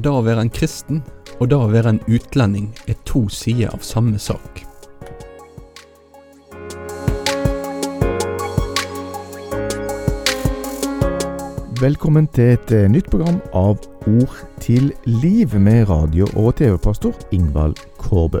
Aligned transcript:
Det 0.00 0.08
å 0.08 0.22
være 0.24 0.46
en 0.46 0.52
kristen 0.52 1.02
og 1.36 1.50
det 1.52 1.56
å 1.58 1.68
være 1.68 1.92
en 1.92 2.00
utlending 2.08 2.70
er 2.88 2.96
to 3.08 3.26
sider 3.28 3.68
av 3.74 3.84
samme 3.84 4.16
sak. 4.16 4.62
Velkommen 11.80 12.28
til 12.36 12.54
et 12.56 12.72
eh, 12.76 12.88
nytt 12.92 13.08
program 13.12 13.38
av 13.56 13.76
Ord 14.08 14.40
til 14.60 14.92
liv 15.04 15.52
med 15.60 15.88
radio- 15.88 16.28
og 16.36 16.56
TV-pastor 16.60 17.12
Ingvald 17.32 17.80
Kårbø. 18.00 18.40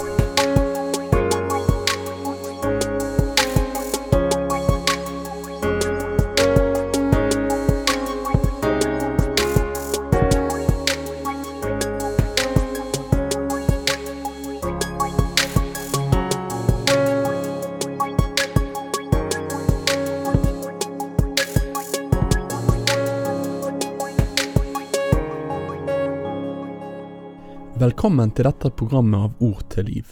Velkommen 27.81 28.29
til 28.37 28.45
dette 28.45 28.69
programmet 28.77 29.23
av 29.25 29.39
Ord 29.41 29.61
til 29.73 29.87
liv. 29.89 30.09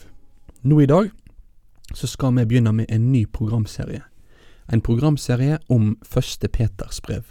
Nå 0.66 0.80
i 0.82 0.88
dag 0.90 1.12
så 1.94 2.08
skal 2.10 2.32
vi 2.40 2.46
begynne 2.50 2.72
med 2.74 2.90
en 2.90 3.12
ny 3.12 3.28
programserie. 3.30 4.00
En 4.74 4.82
programserie 4.82 5.60
om 5.70 5.92
første 6.02 6.50
Peters 6.50 6.98
brev. 7.06 7.28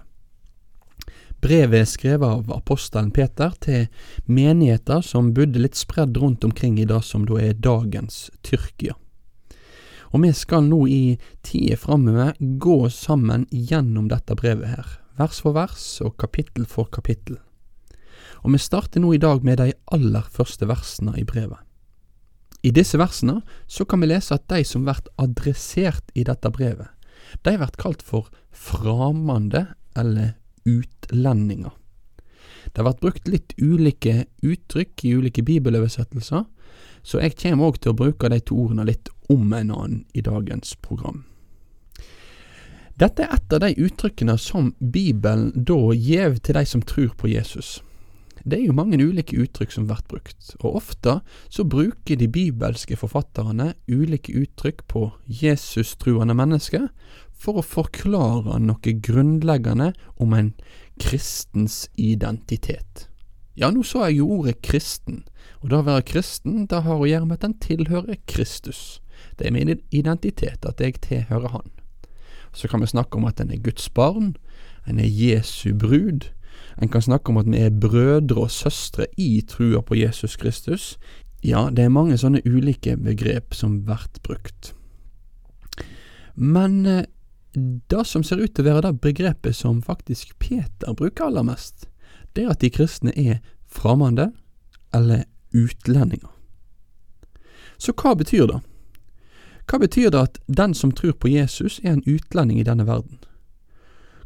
Brevet 1.42 1.80
er 1.80 1.91
skrevet 1.91 2.28
av 2.28 2.53
apostelen 2.55 3.11
Peter 3.17 3.56
til 3.67 3.89
menigheter 4.30 5.03
som 5.03 5.33
bodde 5.34 5.58
litt 5.58 5.80
spredd 5.80 6.14
rundt 6.22 6.47
omkring 6.47 6.78
i 6.78 6.86
det 6.86 7.00
som 7.08 7.27
da 7.27 7.41
er 7.42 7.58
dagens 7.58 8.28
Tyrkia. 8.47 8.95
Og 10.14 10.23
vi 10.23 10.33
skal 10.39 10.70
nå 10.70 10.84
i 10.86 11.02
tida 11.42 11.80
framover 11.83 12.39
gå 12.39 12.78
sammen 12.95 13.48
gjennom 13.50 14.06
dette 14.14 14.39
brevet 14.39 14.70
her, 14.77 14.97
vers 15.19 15.42
for 15.42 15.58
vers 15.58 15.91
og 16.06 16.14
kapittel 16.23 16.70
for 16.70 16.86
kapittel 16.95 17.42
og 18.42 18.53
vi 18.55 18.61
starter 18.62 19.03
nå 19.03 19.14
i 19.14 19.22
dag 19.22 19.44
med 19.44 19.58
de 19.61 19.72
aller 19.94 20.28
første 20.34 20.69
versene 20.69 21.14
i 21.19 21.27
brevet. 21.27 21.58
I 22.62 22.72
disse 22.75 22.98
versene 22.98 23.41
så 23.70 23.86
kan 23.86 24.03
vi 24.03 24.11
lese 24.11 24.34
at 24.34 24.48
de 24.50 24.64
som 24.67 24.86
blir 24.86 24.98
adressert 25.20 26.11
i 26.19 26.25
dette 26.27 26.50
brevet, 26.50 26.91
de 27.45 27.55
blir 27.58 27.78
kalt 27.78 28.03
for 28.03 28.30
framande 28.50 29.67
eller 29.98 30.34
utlendinger. 30.67 31.72
Det 32.69 32.83
har 32.83 32.91
vært 32.91 33.03
brukt 33.05 33.30
litt 33.30 33.55
ulike 33.58 34.27
uttrykk 34.45 35.05
i 35.05 35.14
ulike 35.17 35.45
bibeloversettelser, 35.47 36.45
så 37.02 37.23
jeg 37.23 37.39
kommer 37.41 37.70
òg 37.70 37.78
til 37.80 37.95
å 37.95 37.98
bruke 37.98 38.28
de 38.28 38.41
to 38.45 38.58
ordene 38.67 38.89
litt 38.89 39.08
om 39.33 39.52
en 39.52 39.73
annen 39.73 40.05
i 40.12 40.25
dagens 40.25 40.75
program. 40.84 41.25
Dette 42.98 43.23
er 43.23 43.36
et 43.36 43.55
av 43.55 43.62
de 43.62 43.70
uttrykkene 43.78 44.34
som 44.42 44.73
Bibelen 44.80 45.52
da 45.55 45.78
gjev 45.95 46.41
til 46.42 46.58
de 46.58 46.64
som 46.67 46.83
tror 46.83 47.12
på 47.14 47.30
Jesus. 47.30 47.78
Det 48.44 48.58
er 48.58 48.67
jo 48.69 48.77
mange 48.77 48.98
ulike 49.00 49.39
uttrykk 49.42 49.72
som 49.75 49.86
blir 49.89 50.03
brukt, 50.11 50.55
og 50.61 50.78
ofte 50.83 51.19
så 51.50 51.64
bruker 51.64 52.19
de 52.19 52.28
bibelske 52.31 52.96
forfatterne 52.98 53.73
ulike 53.89 54.35
uttrykk 54.39 54.85
på 54.90 55.05
Jesus-truende 55.27 56.36
mennesker 56.39 56.89
for 57.39 57.61
å 57.61 57.67
forklare 57.67 58.58
noe 58.62 58.95
grunnleggende 59.02 59.92
om 60.18 60.35
en 60.35 60.52
kristens 61.01 61.86
identitet. 61.96 63.07
Ja, 63.58 63.73
nå 63.74 63.83
sa 63.83 64.07
jeg 64.07 64.20
jo 64.20 64.30
ordet 64.39 64.61
kristen, 64.62 65.24
og 65.62 65.70
det 65.70 65.80
å 65.80 65.86
være 65.86 66.07
kristen, 66.07 66.67
det 66.70 66.85
har 66.85 66.98
å 66.98 67.08
gjøre 67.08 67.27
med 67.27 67.41
at 67.41 67.48
en 67.48 67.58
tilhører 67.58 68.20
Kristus. 68.30 69.01
Det 69.39 69.48
er 69.48 69.55
min 69.55 69.73
identitet, 69.91 70.67
at 70.67 70.79
jeg 70.79 71.01
tilhører 71.02 71.51
Han. 71.57 71.70
Så 72.55 72.70
kan 72.70 72.80
vi 72.80 72.91
snakke 72.91 73.18
om 73.18 73.27
at 73.27 73.41
en 73.41 73.51
er 73.51 73.62
Guds 73.62 73.89
barn, 73.91 74.36
en 74.86 75.01
er 75.02 75.11
Jesu 75.11 75.74
brud, 75.74 76.30
en 76.80 76.89
kan 76.89 77.02
snakke 77.02 77.33
om 77.33 77.40
at 77.40 77.48
vi 77.50 77.58
er 77.58 77.74
brødre 77.74 78.44
og 78.46 78.50
søstre 78.50 79.06
i 79.16 79.40
trua 79.48 79.80
på 79.83 79.98
Jesus 79.98 80.36
Kristus. 80.36 80.96
Ja, 81.44 81.68
det 81.70 81.84
er 81.84 81.94
mange 81.94 82.18
sånne 82.18 82.42
ulike 82.46 82.96
begrep 82.96 83.55
som 83.55 83.80
blir 83.86 84.06
brukt. 84.22 84.72
Men 86.34 86.86
eh, 86.86 87.05
det 87.90 88.06
som 88.06 88.22
ser 88.22 88.38
ut 88.38 88.55
til 88.55 88.67
å 88.67 88.70
være 88.70 88.88
det 88.88 89.02
begrepet 89.02 89.56
som 89.56 89.83
faktisk 89.83 90.36
Peter 90.38 90.94
bruker 90.94 91.27
aller 91.27 91.46
mest, 91.46 91.88
det 92.34 92.44
er 92.44 92.52
at 92.55 92.62
de 92.62 92.70
kristne 92.70 93.14
er 93.18 93.40
fremmede 93.67 94.30
eller 94.94 95.24
utlendinger. 95.55 96.30
Så 97.78 97.94
hva 97.94 98.14
betyr 98.18 98.46
det? 98.50 98.61
Hva 99.68 99.78
betyr 99.83 100.11
det 100.11 100.20
at 100.20 100.38
den 100.46 100.74
som 100.74 100.92
tror 100.94 101.14
på 101.18 101.30
Jesus 101.30 101.80
er 101.84 101.96
en 101.96 102.06
utlending 102.06 102.61
i 102.61 102.67
denne 102.67 102.86
verden? 102.86 103.18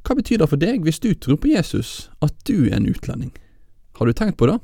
Hva 0.02 0.16
betyr 0.18 0.40
det 0.42 0.48
for 0.50 0.58
deg 0.58 0.82
hvis 0.82 0.98
du 0.98 1.12
tror 1.14 1.38
på 1.38 1.52
Jesus, 1.52 2.10
at 2.22 2.34
du 2.48 2.66
er 2.66 2.76
en 2.80 2.88
utlending? 2.90 3.30
Har 3.98 4.06
du 4.06 4.12
tenkt 4.12 4.38
på 4.38 4.48
det? 4.50 4.58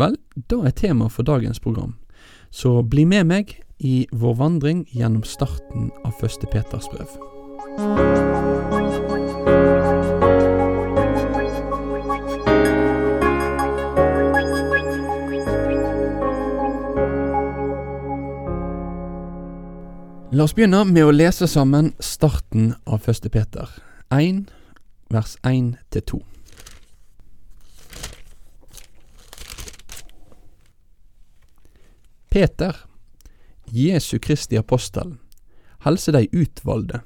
Vel, 0.00 0.16
da 0.50 0.62
er 0.64 0.72
tema 0.72 1.10
for 1.12 1.26
dagens 1.28 1.60
program, 1.60 1.94
så 2.50 2.80
bli 2.82 3.04
med 3.04 3.28
meg 3.28 3.52
i 3.78 4.06
vår 4.12 4.38
vandring 4.40 4.86
gjennom 4.94 5.26
starten 5.28 5.90
av 6.06 6.16
første 6.20 6.48
Peters 6.50 6.88
brev. 6.88 7.10
La 20.34 20.48
oss 20.48 20.54
begynne 20.56 20.80
med 20.88 21.04
å 21.04 21.12
lese 21.14 21.46
sammen 21.46 21.92
starten 22.02 22.72
av 22.88 23.04
første 23.04 23.30
Peter. 23.30 23.68
1, 24.08 24.46
vers 25.08 25.36
1-2. 25.42 26.22
Peter, 32.30 32.76
Jesu 33.64 34.18
Kristi 34.18 34.56
apostel, 34.56 35.16
helse 35.84 36.12
de 36.12 36.26
utvalgte, 36.32 37.00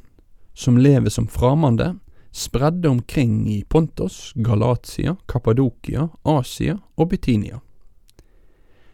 som 0.54 0.78
lever 0.78 1.10
som 1.10 1.28
framande, 1.28 1.98
spredde 2.31 2.88
omkring 2.88 3.48
i 3.50 3.64
Pontos, 3.64 4.32
Galatia, 4.34 5.16
Kappadokia, 5.26 6.08
Asia 6.22 6.78
og 6.97 7.08
Bitinia. 7.08 7.60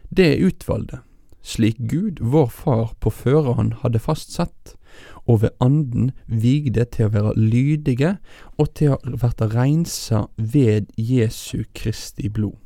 Det 0.09 0.27
er 0.33 0.47
utvalgte, 0.47 0.99
slik 1.41 1.77
Gud, 1.77 2.19
vår 2.21 2.47
Far, 2.51 2.93
på 2.99 3.09
førehånd 3.09 3.79
hadde 3.81 3.99
fastsett, 3.99 4.75
og 5.25 5.41
ved 5.41 5.55
anden 5.63 6.11
vigde 6.27 6.85
til 6.93 7.07
å 7.07 7.13
være 7.13 7.33
lydige 7.39 8.15
og 8.57 8.73
til 8.77 8.95
å 8.95 9.15
verte 9.21 9.49
reinsa 9.53 10.25
ved 10.37 10.91
Jesu 10.97 11.65
Kristi 11.75 12.29
blod. 12.29 12.57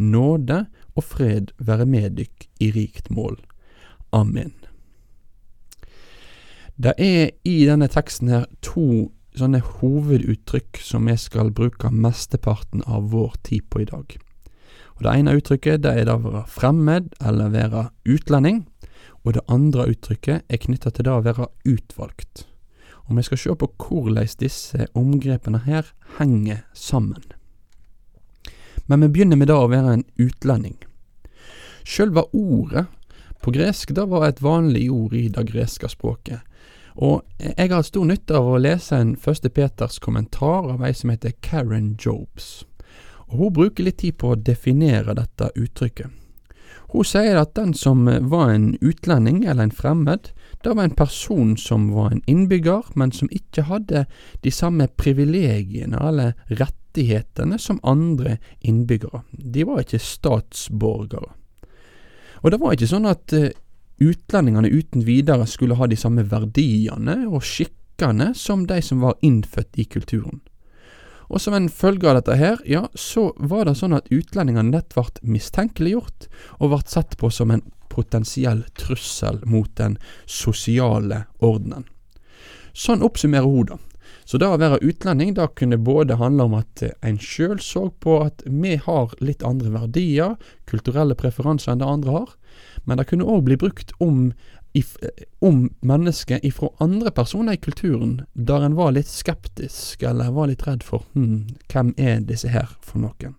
Nåde 0.00 0.64
og 0.96 1.04
fred 1.04 1.52
være 1.58 1.86
med 1.86 2.16
dykk 2.18 2.48
i 2.60 2.70
rikt 2.74 3.10
mål. 3.12 3.36
Amen. 4.16 4.54
Det 6.80 6.94
er 6.96 7.30
i 7.44 7.58
denne 7.68 7.90
teksten 7.92 8.30
her 8.32 8.46
to 8.64 9.10
sånne 9.36 9.60
hoveduttrykk 9.60 10.80
som 10.82 11.06
vi 11.06 11.16
skal 11.20 11.52
bruke 11.54 11.92
mesteparten 11.92 12.82
av 12.88 13.12
vår 13.12 13.36
tid 13.46 13.68
på 13.70 13.84
i 13.84 13.88
dag. 13.90 14.16
Og 15.00 15.06
Det 15.06 15.16
ene 15.16 15.32
uttrykket 15.32 15.82
det 15.82 15.94
er 15.96 16.04
det 16.04 16.12
å 16.12 16.20
være 16.26 16.44
fremmed 16.46 17.14
eller 17.24 17.48
være 17.54 17.88
utlending 18.04 18.66
og 19.24 19.34
det 19.34 19.44
andre 19.48 19.88
uttrykket 19.90 20.46
er 20.48 20.60
knytta 20.60 20.92
til 20.92 21.06
det 21.06 21.12
å 21.12 21.24
være 21.24 21.48
utvalgt. 21.68 22.46
Og 23.08 23.16
vi 23.18 23.24
skal 23.26 23.40
se 23.42 23.56
på 23.58 23.68
hvordan 23.80 24.28
disse 24.40 24.86
omgrepene 24.96 25.62
her 25.66 25.90
henger 26.18 26.62
sammen. 26.72 27.24
Men 28.86 29.04
vi 29.04 29.08
begynner 29.08 29.36
med 29.36 29.50
det 29.50 29.56
å 29.56 29.68
være 29.70 29.96
en 29.96 30.06
utlending. 30.18 30.78
Sjølve 31.84 32.26
ordet 32.36 32.86
på 33.40 33.52
gresk 33.54 33.94
det 33.96 34.06
var 34.08 34.28
et 34.28 34.42
vanlig 34.42 34.88
ord 34.92 35.14
i 35.16 35.28
det 35.32 35.46
greske 35.48 35.88
språket. 35.88 36.40
Og 37.00 37.22
jeg 37.38 37.70
har 37.70 37.86
stor 37.86 38.04
nytte 38.04 38.36
av 38.36 38.48
å 38.50 38.60
lese 38.60 38.98
en 38.98 39.14
første 39.16 39.48
Peters 39.48 40.00
kommentar 40.02 40.68
av 40.74 40.82
ei 40.84 40.92
som 40.96 41.12
heter 41.12 41.36
Karen 41.40 41.94
Jobes. 41.96 42.64
Og 43.30 43.38
Hun 43.38 43.52
bruker 43.52 43.86
litt 43.86 44.00
tid 44.02 44.18
på 44.18 44.32
å 44.32 44.38
definere 44.38 45.14
dette 45.14 45.52
uttrykket. 45.54 46.10
Hun 46.90 47.06
sier 47.06 47.38
at 47.38 47.54
den 47.54 47.72
som 47.74 48.08
var 48.30 48.50
en 48.50 48.72
utlending 48.82 49.44
eller 49.44 49.68
en 49.68 49.74
fremmed, 49.74 50.32
det 50.62 50.74
var 50.74 50.84
en 50.84 50.96
person 50.98 51.56
som 51.56 51.90
var 51.94 52.10
en 52.10 52.22
innbygger, 52.26 52.90
men 52.98 53.12
som 53.14 53.30
ikke 53.30 53.68
hadde 53.70 54.04
de 54.42 54.52
samme 54.52 54.88
privilegiene 54.98 56.00
eller 56.08 56.34
rettighetene 56.50 57.58
som 57.62 57.78
andre 57.86 58.40
innbyggere. 58.60 59.22
De 59.30 59.64
var 59.64 59.84
ikke 59.84 60.02
statsborgere. 60.02 61.30
Og 62.42 62.50
det 62.50 62.60
var 62.60 62.74
ikke 62.74 62.90
sånn 62.90 63.08
at 63.08 63.32
eh, 63.36 63.52
utlendingene 64.00 64.72
uten 64.72 65.04
videre 65.06 65.46
skulle 65.46 65.78
ha 65.78 65.86
de 65.86 65.98
samme 66.00 66.24
verdiene 66.26 67.20
og 67.28 67.44
skikkene 67.46 68.32
som 68.34 68.66
de 68.66 68.80
som 68.82 69.04
var 69.04 69.18
innfødt 69.22 69.78
i 69.78 69.86
kulturen. 69.86 70.40
Og 71.30 71.38
som 71.38 71.54
en 71.54 71.68
følge 71.70 72.08
av 72.10 72.18
dette 72.18 72.36
her, 72.36 72.62
ja, 72.66 72.88
så 72.98 73.30
var 73.38 73.68
det 73.68 73.76
sånn 73.78 73.94
at 73.94 74.10
utlendingene 74.10 74.74
lett 74.74 74.96
ble 74.96 75.06
mistenkeliggjort, 75.22 76.26
og 76.58 76.72
ble 76.72 76.80
sett 76.90 77.14
på 77.20 77.30
som 77.30 77.54
en 77.54 77.62
potensiell 77.90 78.64
trussel 78.78 79.40
mot 79.46 79.70
den 79.78 79.96
sosiale 80.26 81.24
ordenen. 81.38 81.86
Sånn 82.74 83.02
oppsummerer 83.06 83.46
hun 83.50 83.70
da. 83.70 83.78
Så 84.24 84.38
det 84.38 84.46
å 84.46 84.58
være 84.60 84.82
utlending 84.86 85.32
da 85.34 85.48
kunne 85.58 85.78
både 85.78 86.18
handle 86.20 86.46
om 86.46 86.52
at 86.60 86.82
en 86.86 87.18
sjøl 87.18 87.58
så 87.62 87.88
på 88.02 88.20
at 88.22 88.44
vi 88.46 88.76
har 88.78 89.14
litt 89.18 89.42
andre 89.46 89.72
verdier, 89.74 90.36
kulturelle 90.70 91.16
preferanser 91.18 91.72
enn 91.72 91.82
det 91.82 91.88
andre 91.90 92.14
har, 92.14 92.36
men 92.86 93.00
det 93.00 93.08
kunne 93.10 93.26
òg 93.26 93.42
bli 93.48 93.58
brukt 93.58 93.90
om, 93.98 94.30
if, 94.72 94.96
om 95.38 95.70
mennesket 95.80 96.44
ifra 96.44 96.68
andre 96.78 97.10
personer 97.10 97.52
i 97.52 97.56
kulturen, 97.62 98.20
der 98.32 98.64
en 98.64 98.76
var 98.78 98.92
litt 98.94 99.08
skeptisk 99.10 100.02
eller 100.02 100.32
var 100.34 100.50
litt 100.50 100.66
redd 100.66 100.84
for 100.86 101.06
hm, 101.14 101.56
hvem 101.72 101.94
er 101.98 102.20
disse 102.26 102.50
her 102.52 102.70
for 102.82 103.02
noen. 103.02 103.36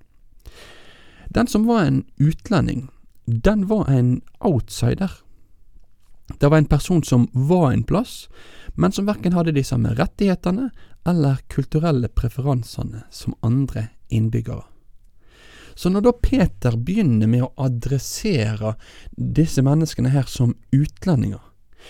Den 1.31 1.47
som 1.47 1.67
var 1.67 1.85
en 1.85 2.03
utlending, 2.19 2.89
den 3.25 3.67
var 3.69 3.87
en 3.89 4.21
outsider. 4.39 5.11
Det 6.39 6.49
var 6.49 6.57
en 6.57 6.71
person 6.71 7.03
som 7.03 7.29
var 7.31 7.71
en 7.71 7.83
plass, 7.83 8.27
men 8.75 8.91
som 8.91 9.07
verken 9.07 9.35
hadde 9.35 9.55
de 9.55 9.63
samme 9.63 9.93
rettighetene 9.95 10.69
eller 11.07 11.39
kulturelle 11.47 12.11
preferansene 12.11 13.05
som 13.09 13.35
andre 13.41 13.87
innbyggere. 14.09 14.70
Så 15.75 15.89
når 15.89 16.05
da 16.05 16.13
Peter 16.23 16.75
begynner 16.77 17.29
med 17.31 17.45
å 17.45 17.53
adressere 17.65 18.75
disse 19.15 19.63
menneskene 19.65 20.11
her 20.13 20.27
som 20.29 20.55
utlendinger, 20.75 21.41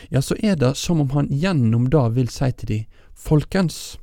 ja, 0.09 0.21
så 0.21 0.37
er 0.39 0.55
det 0.55 0.75
som 0.79 1.01
om 1.03 1.11
han 1.15 1.27
gjennom 1.29 1.89
da 1.91 2.07
vil 2.15 2.29
si 2.31 2.51
til 2.55 2.71
de, 2.71 2.79
folkens, 3.17 3.97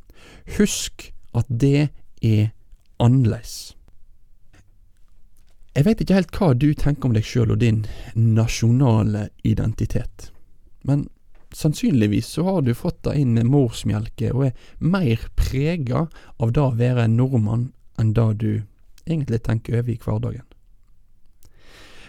husk 0.59 1.11
at 1.37 1.49
det 1.49 1.89
er 2.25 2.51
annerledes. 3.03 3.75
Jeg 5.77 5.87
veit 5.87 6.01
ikke 6.03 6.17
helt 6.17 6.35
hva 6.35 6.49
du 6.59 6.73
tenker 6.75 7.07
om 7.07 7.15
deg 7.15 7.27
sjøl 7.27 7.53
og 7.55 7.61
din 7.63 7.85
nasjonale 8.19 9.29
identitet, 9.47 10.33
men 10.83 11.07
sannsynligvis 11.55 12.33
så 12.35 12.45
har 12.49 12.65
du 12.67 12.75
fått 12.77 13.05
det 13.07 13.15
inn 13.21 13.37
med 13.37 13.49
morsmjelke 13.49 14.33
og 14.35 14.49
er 14.49 14.73
mer 14.83 15.23
prega 15.39 16.09
av 16.37 16.53
det 16.53 16.65
å 16.65 16.75
være 16.77 17.07
en 17.07 17.17
nordmann 17.21 17.69
enn 18.01 18.11
det 18.17 18.27
du 18.43 18.51
egentlig 19.09 19.43
tenker 19.43 19.79
over 19.79 19.93
i 19.93 19.99
hverdagen. 20.05 20.47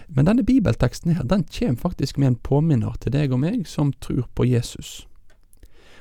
Men 0.10 0.26
denne 0.26 0.44
bibelteksten 0.44 1.14
her, 1.14 1.24
den 1.24 1.46
kommer 1.60 1.82
faktisk 1.82 2.18
med 2.18 2.28
en 2.28 2.36
påminner 2.36 2.96
til 3.02 3.14
deg 3.14 3.32
og 3.32 3.44
meg 3.44 3.68
som 3.70 3.94
tror 4.02 4.26
på 4.36 4.46
Jesus. 4.50 5.08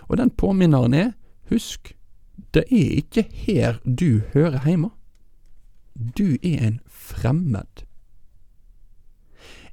Og 0.09 0.17
den 0.17 0.31
påminneren 0.31 0.95
er, 0.95 1.11
husk, 1.51 1.93
det 2.55 2.65
er 2.71 2.95
ikke 3.03 3.27
her 3.33 3.81
du 3.85 4.23
hører 4.33 4.65
hjemme. 4.65 4.91
Du 5.95 6.39
er 6.43 6.65
en 6.67 6.81
fremmed. 6.87 7.85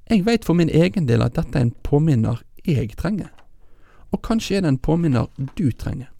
Jeg 0.09 0.25
veit 0.25 0.45
for 0.45 0.53
min 0.53 0.69
egen 0.69 1.07
del 1.07 1.23
at 1.23 1.37
dette 1.37 1.57
er 1.57 1.69
en 1.69 1.75
påminner 1.83 2.43
jeg 2.65 2.97
trenger, 2.97 3.31
og 4.11 4.21
kanskje 4.25 4.57
er 4.57 4.65
det 4.65 4.73
en 4.73 4.81
påminner 4.81 5.29
du 5.57 5.71
trenger. 5.71 6.11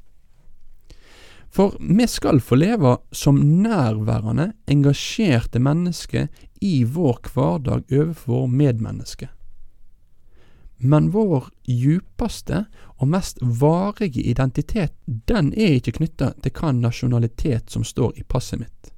For 1.55 1.77
vi 1.79 2.07
skal 2.07 2.41
få 2.43 2.55
leve 2.55 2.97
som 3.11 3.37
nærværende, 3.39 4.51
engasjerte 4.67 5.59
mennesker 5.59 6.27
i 6.61 6.83
vår 6.83 7.21
hverdag 7.31 7.85
overfor 7.91 8.47
medmennesker. 8.47 9.29
Men 10.77 11.13
vår 11.13 11.47
djupeste 11.67 12.65
og 12.97 13.07
mest 13.07 13.39
varige 13.41 14.21
identitet, 14.21 14.91
den 15.05 15.53
er 15.53 15.77
ikke 15.79 15.95
knytta 16.01 16.33
til 16.43 16.51
hva 16.59 16.73
nasjonalitet 16.75 17.71
som 17.71 17.87
står 17.87 18.19
i 18.19 18.27
passet 18.27 18.59
mitt. 18.59 18.91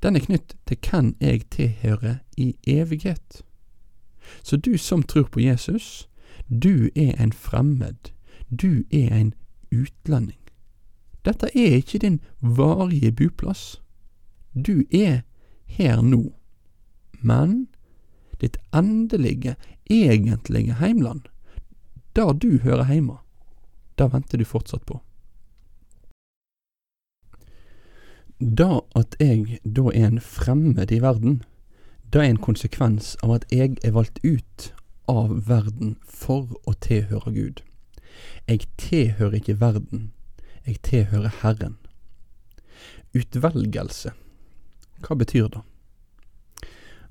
Den 0.00 0.16
er 0.16 0.24
knytt 0.24 0.56
til 0.64 0.80
hvem 0.80 1.14
jeg 1.20 1.44
tilhører 1.52 2.22
i 2.40 2.54
evighet. 2.64 3.42
Så 4.42 4.56
du 4.56 4.78
som 4.78 5.02
tror 5.02 5.28
på 5.28 5.44
Jesus, 5.44 6.08
du 6.48 6.88
er 6.96 7.20
en 7.20 7.32
fremmed, 7.32 8.14
du 8.48 8.84
er 8.88 9.12
en 9.12 9.34
utlending. 9.68 10.40
Dette 11.28 11.50
er 11.52 11.76
ikke 11.76 12.00
din 12.00 12.20
varige 12.40 13.12
buplass. 13.12 13.82
Du 14.54 14.84
er 14.90 15.20
her 15.68 16.00
nå, 16.00 16.22
men 17.20 17.66
ditt 18.40 18.56
endelige, 18.72 19.56
egentlige 19.90 20.78
heimland, 20.80 21.28
der 22.16 22.32
du 22.32 22.58
hører 22.64 22.88
heime, 22.88 23.18
der 23.98 24.08
venter 24.08 24.38
du 24.38 24.44
fortsatt 24.44 24.86
på. 24.86 25.02
Da 28.40 28.80
at 28.96 29.16
jeg 29.20 29.58
da 29.64 29.90
er 29.92 30.06
en 30.06 30.20
fremmed 30.20 30.92
i 30.94 31.02
verden, 31.02 31.42
det 32.12 32.22
er 32.22 32.30
en 32.30 32.40
konsekvens 32.40 33.16
av 33.22 33.34
at 33.34 33.48
jeg 33.52 33.76
er 33.84 33.92
valgt 33.92 34.22
ut 34.24 34.70
av 35.10 35.34
verden 35.48 35.96
for 36.04 36.54
å 36.64 36.76
tilhøre 36.80 37.34
Gud. 37.34 37.64
Jeg 38.48 38.64
tilhører 38.80 39.40
ikke 39.40 39.60
verden, 39.60 40.12
jeg 40.68 40.82
tilhører 40.84 41.32
Herren. 41.42 41.78
Utvelgelse, 43.16 44.12
hva 45.02 45.16
betyr 45.16 45.48
det? 45.52 45.62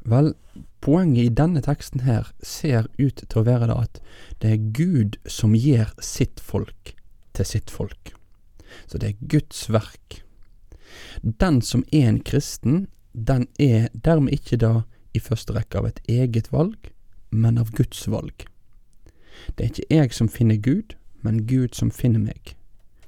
Vel, 0.07 0.31
poenget 0.79 1.25
i 1.25 1.35
denne 1.35 1.61
teksten 1.65 2.05
her 2.05 2.29
ser 2.45 2.87
ut 2.95 3.23
til 3.23 3.41
å 3.41 3.47
være 3.47 3.67
det 3.67 3.79
at 3.81 3.99
det 4.43 4.53
er 4.53 4.69
Gud 4.77 5.17
som 5.27 5.55
gir 5.57 5.89
sitt 5.99 6.39
folk 6.39 6.93
til 7.35 7.49
sitt 7.49 7.73
folk. 7.73 8.13
Så 8.87 9.01
det 9.01 9.09
er 9.09 9.27
Guds 9.33 9.65
verk. 9.73 10.21
Den 11.21 11.59
som 11.61 11.83
er 11.91 12.07
en 12.07 12.21
kristen, 12.23 12.85
den 13.11 13.47
er 13.59 13.89
dermed 13.93 14.37
ikke 14.37 14.61
da 14.61 14.73
i 15.17 15.19
første 15.19 15.55
rekke 15.57 15.81
av 15.81 15.89
et 15.89 15.99
eget 16.07 16.51
valg, 16.53 16.91
men 17.31 17.57
av 17.57 17.73
Guds 17.75 18.05
valg. 18.07 18.45
Det 19.55 19.65
er 19.65 19.73
ikke 19.73 19.97
jeg 19.99 20.13
som 20.15 20.29
finner 20.31 20.61
Gud, 20.61 20.95
men 21.21 21.45
Gud 21.49 21.75
som 21.75 21.91
finner 21.91 22.21
meg. 22.21 22.55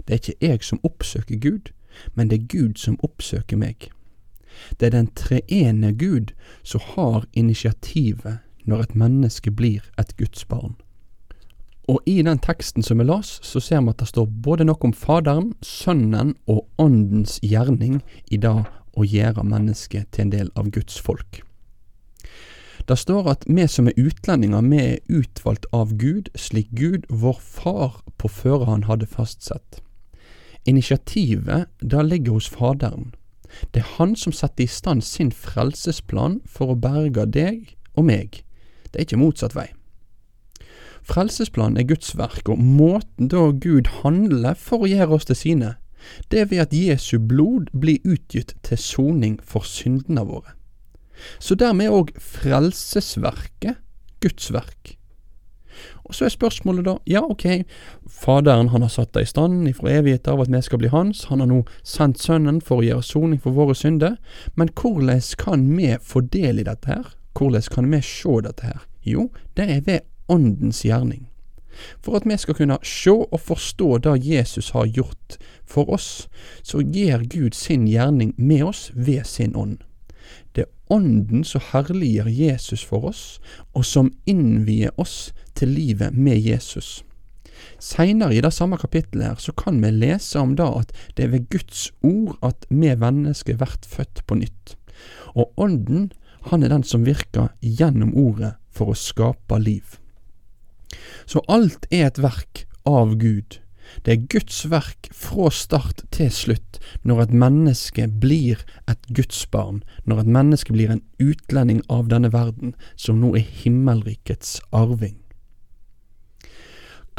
Det 0.09 0.15
er 0.15 0.21
ikke 0.23 0.47
jeg 0.47 0.63
som 0.65 0.79
oppsøker 0.83 1.37
Gud, 1.37 1.69
men 2.15 2.29
det 2.29 2.39
er 2.39 2.47
Gud 2.49 2.79
som 2.81 2.95
oppsøker 3.05 3.57
meg. 3.61 3.91
Det 4.79 4.87
er 4.87 4.95
den 4.95 5.11
treene 5.13 5.91
Gud 5.93 6.33
som 6.63 6.81
har 6.95 7.27
initiativet 7.37 8.39
når 8.65 8.81
et 8.81 8.95
menneske 8.95 9.51
blir 9.51 9.85
et 10.01 10.15
Guds 10.17 10.45
barn. 10.45 10.73
Og 11.85 12.01
i 12.09 12.23
den 12.25 12.41
teksten 12.41 12.83
som 12.83 12.97
vi 12.97 13.05
las, 13.05 13.37
så 13.45 13.61
ser 13.61 13.81
vi 13.85 13.93
at 13.93 14.01
det 14.01 14.09
står 14.09 14.25
både 14.25 14.65
noe 14.65 14.81
om 14.81 14.93
Faderen, 14.93 15.53
Sønnen 15.61 16.33
og 16.49 16.65
Åndens 16.81 17.37
gjerning 17.45 18.01
i 18.33 18.41
det 18.41 18.55
å 18.97 19.05
gjøre 19.05 19.45
mennesket 19.45 20.09
til 20.09 20.25
en 20.25 20.33
del 20.33 20.49
av 20.57 20.71
Guds 20.73 20.97
folk. 20.97 21.43
Det 22.89 22.97
står 22.97 23.29
at 23.29 23.45
vi 23.45 23.67
som 23.69 23.85
er 23.85 24.01
utlendinger, 24.01 24.65
vi 24.65 24.81
er 24.81 25.21
utvalgt 25.21 25.69
av 25.73 25.93
Gud, 26.01 26.33
slik 26.33 26.73
Gud, 26.73 27.05
vår 27.09 27.37
Far, 27.37 28.01
på 28.17 28.29
førehånd 28.33 28.89
hadde 28.89 29.05
fastsett. 29.05 29.83
Initiativet 30.69 31.67
det 31.81 32.05
ligger 32.05 32.37
hos 32.37 32.49
Faderen. 32.49 33.13
Det 33.73 33.81
er 33.81 33.95
Han 33.97 34.15
som 34.15 34.33
setter 34.33 34.63
i 34.63 34.67
stand 34.69 35.01
sin 35.01 35.31
frelsesplan 35.31 36.39
for 36.45 36.73
å 36.73 36.79
berge 36.79 37.25
deg 37.25 37.75
og 37.97 38.05
meg. 38.05 38.43
Det 38.89 38.99
er 38.99 39.07
ikke 39.07 39.21
motsatt 39.21 39.55
vei. 39.57 39.71
Frelsesplanen 41.09 41.79
er 41.79 41.87
Guds 41.89 42.13
verk, 42.17 42.49
og 42.49 42.61
måten 42.61 43.31
da 43.31 43.49
Gud 43.51 43.89
handler 44.03 44.53
for 44.59 44.85
å 44.85 44.89
gjøre 44.89 45.17
oss 45.17 45.25
til 45.29 45.39
sine, 45.39 45.73
det 46.29 46.43
er 46.43 46.49
ved 46.51 46.63
at 46.67 46.75
Jesu 46.75 47.17
blod 47.19 47.71
blir 47.73 47.99
utgitt 48.05 48.53
til 48.63 48.77
soning 48.77 49.39
for 49.43 49.65
syndene 49.67 50.23
våre. 50.27 50.53
Så 51.39 51.57
dermed 51.59 51.89
er 51.89 51.97
òg 51.97 52.13
frelsesverket 52.23 53.81
Guds 54.23 54.53
verk. 54.53 54.98
Og 56.05 56.15
Så 56.15 56.25
er 56.25 56.33
spørsmålet 56.33 56.85
da, 56.85 56.97
ja 57.07 57.21
ok, 57.21 57.63
Faderen 58.09 58.69
han 58.73 58.81
har 58.81 58.89
satt 58.89 59.13
deg 59.13 59.27
i 59.27 59.29
stand 59.29 59.67
ifra 59.69 59.91
evighet 59.99 60.27
av 60.27 60.41
at 60.41 60.51
vi 60.51 60.61
skal 60.65 60.81
bli 60.81 60.91
hans, 60.93 61.25
han 61.29 61.39
har 61.39 61.49
nå 61.51 61.63
sendt 61.83 62.19
Sønnen 62.19 62.61
for 62.61 62.81
å 62.81 62.87
gjøre 62.87 63.05
soning 63.05 63.39
for 63.41 63.55
våre 63.55 63.75
synder, 63.77 64.17
men 64.55 64.71
hvordan 64.73 65.21
kan 65.37 65.65
vi 65.77 65.95
få 66.01 66.25
del 66.33 66.59
i 66.59 66.67
dette 66.67 66.89
her? 66.89 67.15
Hvordan 67.37 67.69
kan 67.71 67.91
vi 67.91 68.01
se 68.01 68.39
dette 68.43 68.65
her? 68.65 68.85
Jo, 69.05 69.29
det 69.57 69.69
er 69.69 69.81
ved 69.85 69.99
Åndens 70.29 70.83
gjerning. 70.85 71.29
For 72.01 72.19
at 72.19 72.25
vi 72.25 72.37
skal 72.37 72.57
kunne 72.57 72.77
se 72.83 73.11
og 73.11 73.39
forstå 73.39 73.97
det 74.03 74.17
Jesus 74.25 74.69
har 74.75 74.85
gjort 74.85 75.37
for 75.65 75.89
oss, 75.89 76.27
så 76.63 76.81
gir 76.83 77.23
Gud 77.29 77.55
sin 77.55 77.87
gjerning 77.87 78.33
med 78.37 78.63
oss 78.63 78.91
ved 78.93 79.23
sin 79.23 79.55
ånd. 79.55 79.79
Ånden 80.89 81.43
som 81.45 81.61
herliggjør 81.71 82.29
Jesus 82.33 82.83
for 82.85 83.11
oss, 83.11 83.23
og 83.77 83.85
som 83.85 84.09
innvier 84.25 84.95
oss 84.97 85.31
til 85.55 85.75
livet 85.75 86.17
med 86.17 86.41
Jesus. 86.41 87.03
Seinere 87.79 88.35
i 88.35 88.41
det 88.43 88.51
samme 88.55 88.79
kapittelet 88.79 89.27
her 89.27 89.39
så 89.39 89.53
kan 89.55 89.79
vi 89.83 89.91
lese 89.93 90.39
om 90.39 90.55
da 90.59 90.69
at 90.81 90.91
det 91.15 91.27
er 91.27 91.33
ved 91.35 91.47
Guds 91.51 91.89
ord 92.03 92.37
at 92.45 92.65
vi 92.69 92.91
mennesker 92.91 93.59
blir 93.59 93.77
født 93.87 94.23
på 94.27 94.39
nytt. 94.39 94.75
Og 95.35 95.51
Ånden, 95.57 96.11
han 96.49 96.63
er 96.63 96.73
den 96.73 96.83
som 96.83 97.05
virker 97.07 97.51
gjennom 97.61 98.15
ordet 98.17 98.55
for 98.71 98.91
å 98.91 98.97
skape 98.97 99.59
liv. 99.61 99.99
Så 101.29 101.43
alt 101.47 101.85
er 101.91 102.07
et 102.07 102.21
verk 102.21 102.65
av 102.87 103.17
Gud. 103.21 103.59
Det 104.03 104.13
er 104.13 104.27
Guds 104.31 104.63
verk 104.71 105.09
fra 105.15 105.49
start 105.53 106.03
til 106.15 106.31
slutt 106.33 106.79
når 107.07 107.23
et 107.23 107.33
menneske 107.45 108.07
blir 108.21 108.61
et 108.89 109.09
gudsbarn, 109.15 109.81
når 110.05 110.23
et 110.23 110.33
menneske 110.39 110.75
blir 110.75 110.93
en 110.93 111.03
utlending 111.19 111.81
av 111.89 112.09
denne 112.11 112.31
verden, 112.33 112.75
som 112.95 113.19
nå 113.21 113.35
er 113.37 113.47
himmelrikets 113.63 114.59
arving. 114.71 115.17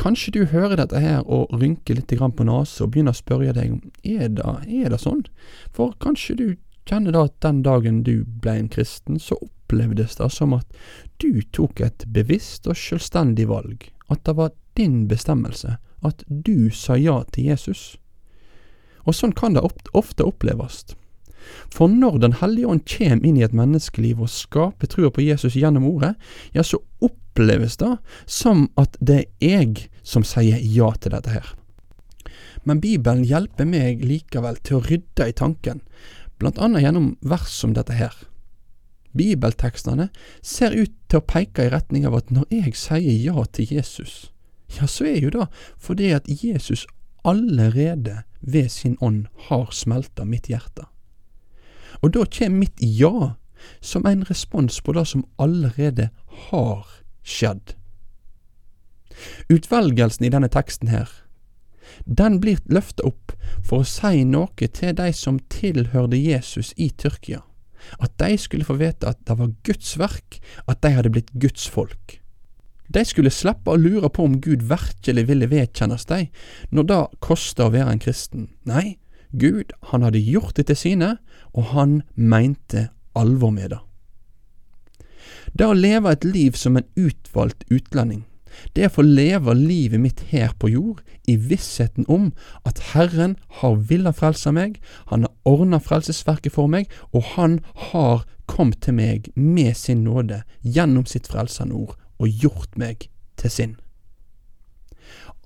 Kanskje 0.01 0.33
du 0.33 0.45
hører 0.49 0.79
dette 0.81 1.01
her 1.03 1.27
og 1.29 1.51
rynker 1.53 1.99
litt 1.99 2.13
på 2.17 2.45
nesen 2.49 2.85
og 2.87 2.93
begynner 2.93 3.13
å 3.13 3.21
spørre 3.21 3.53
deg 3.53 3.75
om 3.75 3.81
er 4.01 4.31
det, 4.33 4.45
er 4.65 4.89
det 4.89 5.01
sånn? 5.03 5.27
For 5.77 5.93
kanskje 6.01 6.37
du 6.39 6.47
kjenner 6.89 7.13
da 7.13 7.27
at 7.29 7.37
den 7.45 7.61
dagen 7.67 8.01
du 8.07 8.25
ble 8.25 8.55
en 8.63 8.71
kristen, 8.73 9.21
så 9.21 9.37
opplevdes 9.45 10.17
det 10.17 10.31
som 10.33 10.57
at 10.57 10.81
du 11.21 11.43
tok 11.53 11.83
et 11.85 12.07
bevisst 12.09 12.67
og 12.71 12.81
selvstendig 12.81 13.51
valg, 13.51 13.91
at 14.09 14.25
det 14.25 14.37
var 14.41 14.55
din 14.79 15.05
bestemmelse, 15.11 15.77
at 16.07 16.25
du 16.29 16.71
sa 16.75 16.97
ja 16.97 17.21
til 17.33 17.51
Jesus. 17.51 17.97
Og 19.09 19.17
sånn 19.17 19.35
kan 19.37 19.57
det 19.57 19.65
ofte 19.65 20.27
oppleves. 20.27 20.85
For 21.73 21.89
når 21.89 22.19
Den 22.19 22.37
hellige 22.41 22.69
ånd 22.69 22.85
kommer 22.87 23.27
inn 23.27 23.39
i 23.39 23.45
et 23.47 23.57
menneskeliv 23.57 24.21
og 24.21 24.33
skaper 24.33 24.91
trua 24.91 25.11
på 25.11 25.25
Jesus 25.25 25.57
gjennom 25.57 25.89
ordet, 25.89 26.15
ja, 26.53 26.63
så 26.63 26.83
oppleves 27.01 27.79
det 27.81 27.97
som 28.27 28.69
at 28.81 28.97
det 29.01 29.25
er 29.41 29.65
jeg 29.65 29.89
som 30.03 30.27
sier 30.27 30.61
ja 30.61 30.93
til 31.01 31.15
dette 31.17 31.33
her. 31.33 31.55
Men 32.65 32.81
Bibelen 32.81 33.25
hjelper 33.25 33.65
meg 33.65 34.05
likevel 34.05 34.59
til 34.63 34.79
å 34.79 34.85
rydde 34.85 35.31
i 35.31 35.37
tanken, 35.37 35.81
blant 36.41 36.61
annet 36.61 36.85
gjennom 36.85 37.15
vers 37.25 37.53
som 37.53 37.73
dette 37.77 37.97
her. 37.97 38.13
Bibeltekstene 39.17 40.11
ser 40.43 40.77
ut 40.77 40.93
til 41.11 41.19
å 41.19 41.27
peke 41.27 41.67
i 41.67 41.73
retning 41.73 42.05
av 42.07 42.19
at 42.21 42.31
når 42.31 42.47
jeg 42.53 42.77
sier 42.79 43.25
ja 43.25 43.43
til 43.51 43.73
Jesus, 43.75 44.31
ja, 44.79 44.87
så 44.87 45.07
er 45.11 45.21
jo 45.25 45.33
det 45.35 45.47
fordi 45.79 46.13
at 46.15 46.29
Jesus 46.29 46.87
allerede 47.25 48.23
ved 48.41 48.71
sin 48.73 48.97
ånd 49.01 49.27
har 49.49 49.71
smelta 49.73 50.25
mitt 50.25 50.49
hjerte. 50.49 50.87
Og 52.01 52.15
da 52.15 52.25
kommer 52.25 52.65
mitt 52.65 52.81
ja 52.81 53.35
som 53.81 54.07
en 54.07 54.25
respons 54.25 54.81
på 54.81 54.95
det 54.97 55.05
som 55.09 55.27
allerede 55.37 56.09
har 56.51 56.87
skjedd. 57.23 57.75
Utvelgelsen 59.53 60.25
i 60.25 60.33
denne 60.33 60.49
teksten 60.49 60.89
her, 60.89 61.11
den 62.07 62.39
blir 62.41 62.61
løfta 62.73 63.05
opp 63.11 63.35
for 63.67 63.83
å 63.83 63.89
si 63.89 64.25
noe 64.25 64.69
til 64.73 64.95
de 64.97 65.11
som 65.17 65.41
tilhørte 65.53 66.17
Jesus 66.17 66.73
i 66.77 66.89
Tyrkia, 66.91 67.43
at 68.01 68.17
de 68.23 68.39
skulle 68.41 68.65
få 68.65 68.79
vite 68.81 69.09
at 69.09 69.21
det 69.29 69.37
var 69.37 69.53
Guds 69.67 69.97
verk, 70.01 70.41
at 70.67 70.81
de 70.81 70.95
hadde 70.97 71.13
blitt 71.13 71.33
Guds 71.37 71.69
folk. 71.69 72.20
De 72.91 73.05
skulle 73.07 73.31
slippe 73.31 73.71
å 73.71 73.79
lure 73.79 74.11
på 74.11 74.25
om 74.27 74.41
Gud 74.43 74.65
virkelig 74.71 75.27
ville 75.29 75.49
vedkjennes 75.51 76.09
dem, 76.11 76.31
når 76.75 76.89
det 76.91 77.03
koster 77.23 77.69
å 77.69 77.75
være 77.75 77.95
en 77.95 78.03
kristen. 78.03 78.49
Nei, 78.67 78.99
Gud, 79.31 79.71
han 79.93 80.03
hadde 80.03 80.23
gjort 80.23 80.57
det 80.59 80.67
til 80.71 80.79
sine, 80.79 81.13
og 81.55 81.71
han 81.71 82.01
mente 82.15 82.89
alvor 83.15 83.55
med 83.55 83.77
det. 83.77 83.79
Det 85.55 85.67
å 85.67 85.77
leve 85.77 86.11
et 86.11 86.27
liv 86.27 86.59
som 86.59 86.77
en 86.79 86.89
utvalgt 86.99 87.63
utlending, 87.71 88.25
det 88.75 88.89
å 88.89 88.95
få 88.97 89.05
leve 89.07 89.55
livet 89.55 90.03
mitt 90.03 90.25
her 90.33 90.51
på 90.59 90.73
jord 90.73 91.05
i 91.31 91.37
vissheten 91.39 92.09
om 92.11 92.33
at 92.67 92.83
Herren 92.91 93.37
har 93.61 93.79
villet 93.91 94.19
frelse 94.19 94.51
meg, 94.55 94.81
han 95.15 95.27
har 95.27 95.35
ordna 95.47 95.79
frelsesverket 95.79 96.57
for 96.59 96.71
meg, 96.71 96.91
og 97.15 97.37
han 97.37 97.61
har 97.93 98.27
kommet 98.51 98.83
til 98.83 98.99
meg 98.99 99.31
med 99.39 99.79
sin 99.79 100.03
nåde 100.03 100.43
gjennom 100.67 101.07
sitt 101.07 101.31
frelsende 101.31 101.79
ord 101.79 101.95
og 102.21 102.43
gjort 102.43 102.77
meg 102.79 103.09
til 103.41 103.53
sin. 103.53 103.75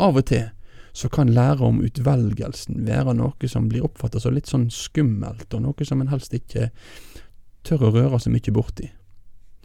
Av 0.02 0.18
og 0.18 0.26
til 0.30 0.50
så 0.94 1.08
kan 1.10 1.32
lære 1.34 1.62
om 1.66 1.80
utvelgelsen 1.82 2.84
være 2.86 3.16
noe 3.18 3.48
som 3.50 3.66
blir 3.70 3.86
oppfattet 3.86 4.22
som 4.22 4.34
litt 4.34 4.50
sånn 4.50 4.68
skummelt, 4.70 5.48
og 5.54 5.64
noe 5.64 5.86
som 5.86 6.02
en 6.02 6.10
helst 6.12 6.34
ikke 6.36 6.68
tør 7.66 7.88
å 7.88 7.94
røre 7.96 8.20
så 8.22 8.30
mye 8.30 8.54
borti. 8.54 8.90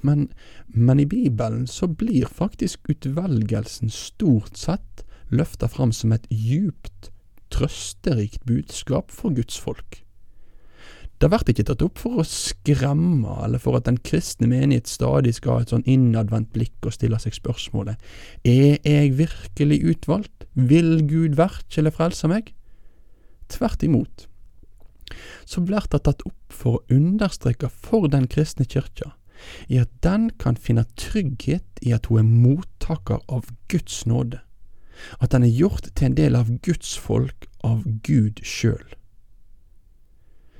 Men, 0.01 0.29
men 0.65 1.01
i 1.03 1.07
Bibelen 1.09 1.67
så 1.67 1.89
blir 1.91 2.29
faktisk 2.31 2.89
utvelgelsen 2.89 3.91
stort 3.93 4.57
sett 4.57 5.03
løfta 5.29 5.69
fram 5.69 5.91
som 5.93 6.15
et 6.15 6.25
djupt, 6.33 7.11
trøsterikt 7.53 8.45
budskap 8.49 9.11
for 9.13 9.35
Guds 9.35 9.59
folk. 9.59 10.01
Det 11.19 11.27
blir 11.27 11.51
ikke 11.51 11.65
tatt 11.67 11.81
opp 11.83 11.99
for 11.99 12.21
å 12.21 12.23
skremme, 12.23 13.33
eller 13.43 13.59
for 13.59 13.75
at 13.75 13.89
den 13.89 13.97
kristne 13.99 14.47
menighet 14.47 14.87
stadig 14.87 15.33
skal 15.35 15.57
ha 15.57 15.65
et 15.65 15.73
sånn 15.73 15.83
innadvendt 15.83 16.53
blikk 16.55 16.87
og 16.87 16.95
stille 16.95 17.19
seg 17.19 17.35
spørsmålet 17.35 17.99
Er 18.47 18.79
jeg 18.87 19.17
virkelig 19.17 19.81
utvalgt? 19.91 20.47
Vil 20.55 21.01
Gud 21.09 21.35
virkelig 21.39 21.95
frelse 21.97 22.31
meg? 22.31 22.53
Tvert 23.51 23.83
imot. 23.83 24.29
Så 25.43 25.59
blir 25.65 25.83
det 25.91 26.03
tatt 26.05 26.23
opp 26.23 26.53
for 26.53 26.79
å 26.79 26.95
understreke 26.95 27.67
for 27.67 28.07
den 28.07 28.29
kristne 28.31 28.67
kyrkja 28.69 29.11
i 29.71 29.79
at 29.79 29.91
den 30.03 30.29
kan 30.39 30.57
finne 30.59 30.85
trygghet 30.99 31.83
i 31.83 31.93
at 31.95 32.09
hun 32.09 32.19
er 32.21 32.27
mottaker 32.27 33.23
av 33.31 33.47
Guds 33.71 34.05
nåde, 34.07 34.41
at 35.19 35.31
den 35.31 35.47
er 35.47 35.55
gjort 35.55 35.91
til 35.95 36.09
en 36.09 36.17
del 36.19 36.35
av 36.35 36.51
Guds 36.63 36.97
folk 36.99 37.47
av 37.63 37.85
Gud 38.03 38.43
sjøl. 38.43 38.98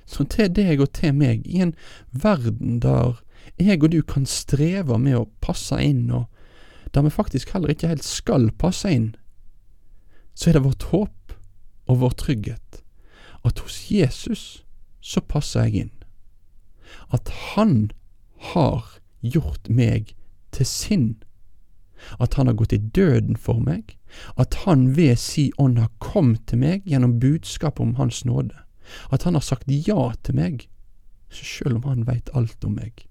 Så 0.10 0.26
til 0.26 0.50
deg 0.50 0.82
og 0.82 0.92
til 0.98 1.14
meg, 1.14 1.46
i 1.46 1.62
en 1.62 1.76
verden 2.12 2.80
der 2.82 3.20
jeg 3.60 3.84
og 3.84 3.92
du 3.94 4.02
kan 4.06 4.26
streve 4.30 4.98
med 5.02 5.18
å 5.20 5.28
passe 5.44 5.78
inn, 5.84 6.10
og 6.12 6.26
der 6.96 7.06
vi 7.06 7.14
faktisk 7.14 7.54
heller 7.54 7.74
ikke 7.74 7.92
helt 7.92 8.06
skal 8.06 8.50
passe 8.58 8.90
inn, 8.90 9.12
så 10.34 10.50
er 10.50 10.58
det 10.58 10.66
vårt 10.66 10.88
håp 10.94 11.36
og 11.90 12.02
vår 12.02 12.16
trygghet 12.22 12.82
at 13.46 13.60
hos 13.64 13.92
Jesus 13.92 14.64
så 15.02 15.22
passer 15.22 15.68
jeg 15.68 15.86
inn. 15.86 15.96
At 17.14 17.30
Han 17.56 17.92
har 18.54 19.00
gjort 19.22 19.70
meg 19.70 20.16
til 20.52 20.66
sin. 20.66 21.10
At 22.20 22.34
han 22.34 22.48
har 22.48 22.56
gått 22.56 22.74
i 22.74 22.78
døden 22.80 23.36
for 23.36 23.60
meg. 23.60 23.98
At 24.40 24.64
han 24.66 24.96
ved 24.96 25.18
si 25.20 25.50
ånd 25.60 25.78
har 25.78 25.92
kommet 26.00 26.48
til 26.48 26.62
meg 26.64 26.88
gjennom 26.88 27.20
budskapet 27.20 27.84
om 27.84 27.96
Hans 28.00 28.24
nåde 28.26 28.56
at 29.12 29.24
han 29.24 29.34
har 29.34 29.42
sagt 29.46 29.68
ja 29.68 30.12
til 30.24 30.36
meg, 30.36 30.70
selv 31.30 31.76
om 31.76 31.84
han 31.84 32.08
veit 32.08 32.30
alt 32.34 32.64
om 32.66 32.78
meg. 32.80 33.06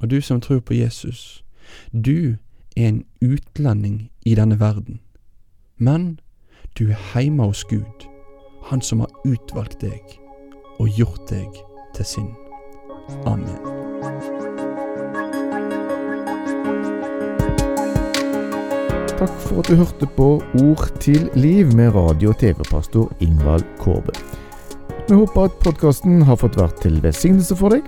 Og 0.00 0.10
du 0.10 0.20
som 0.20 0.40
tror 0.40 0.60
på 0.60 0.74
Jesus, 0.74 1.44
du 1.92 2.36
er 2.76 2.88
en 2.88 3.04
utlending 3.22 4.10
i 4.26 4.34
denne 4.34 4.60
verden, 4.60 5.00
men 5.76 6.20
du 6.78 6.90
er 6.90 7.00
heime 7.14 7.42
hos 7.42 7.64
Gud, 7.64 8.08
Han 8.66 8.80
som 8.82 9.00
har 9.00 9.10
utvalgt 9.24 9.80
deg 9.80 10.02
og 10.80 10.88
gjort 10.98 11.30
deg 11.30 11.46
til 11.94 12.04
sin. 12.04 12.32
Amen. 13.22 13.54
Takk 19.16 19.36
for 19.40 19.62
at 19.62 19.70
du 19.70 19.78
hørte 19.78 20.08
på 20.16 20.26
Ord 20.60 20.90
til 21.00 21.30
liv 21.34 21.70
med 21.76 21.94
radio- 21.94 22.34
og 22.34 22.38
TV-pastor 22.38 23.12
Ingvald 23.20 23.64
Kårbe. 23.78 24.12
Vi 25.06 25.14
håper 25.14 25.44
at 25.46 25.58
podkasten 25.62 26.22
har 26.26 26.38
fått 26.40 26.56
vært 26.58 26.80
til 26.82 26.96
velsignelse 26.98 27.54
for 27.54 27.70
deg. 27.70 27.84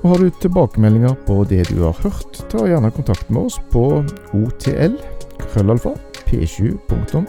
Og 0.00 0.06
Har 0.08 0.22
du 0.22 0.30
tilbakemeldinger 0.40 1.16
på 1.26 1.42
det 1.48 1.66
du 1.68 1.82
har 1.82 1.96
hørt, 2.00 2.38
ta 2.48 2.64
gjerne 2.64 2.88
kontakt 2.96 3.28
med 3.28 3.50
oss 3.50 3.58
på 3.72 3.82
otl 4.36 4.96
krøllalfa 5.42 5.92
p7.no. 6.24 7.24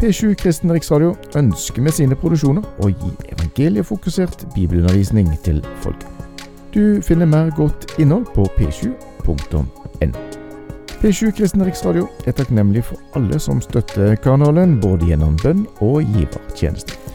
P7 0.00 0.34
Kristen 0.40 0.72
Riksradio 0.72 1.14
ønsker 1.36 1.84
med 1.84 1.96
sine 1.96 2.16
produksjoner 2.16 2.64
å 2.84 2.88
gi 2.92 3.12
evangeliefokusert 3.32 4.44
bibelundervisning 4.54 5.32
til 5.44 5.62
folk. 5.84 6.04
Du 6.72 7.00
finner 7.04 7.28
mer 7.28 7.48
godt 7.56 7.94
innhold 8.00 8.28
på 8.36 8.44
p7.no. 8.58 9.64
P7 11.00 11.32
Kristen 11.36 11.64
Riksradio 11.64 12.10
er 12.28 12.36
takknemlig 12.36 12.84
for 12.90 13.00
alle 13.16 13.40
som 13.40 13.60
støtter 13.64 14.18
kanalen, 14.20 14.76
både 14.84 15.08
gjennom 15.14 15.40
bønn 15.40 15.64
og 15.80 16.04
givertjeneste. 16.04 17.09